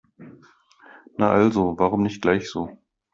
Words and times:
Na 1.19 1.31
also, 1.31 1.77
warum 1.77 2.01
nicht 2.01 2.23
gleich 2.23 2.49
so? 2.49 2.75